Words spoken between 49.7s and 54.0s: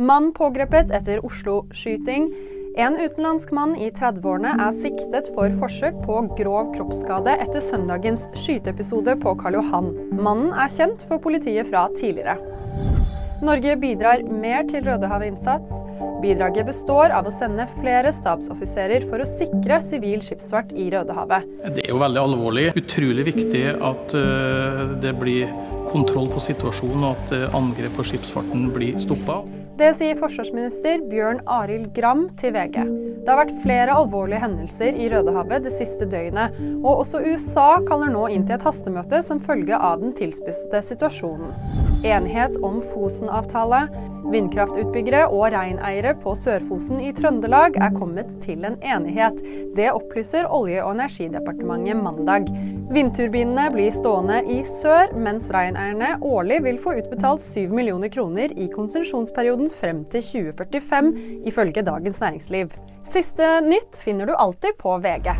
Det opplyser Olje- og energidepartementet mandag. Vindturbinene blir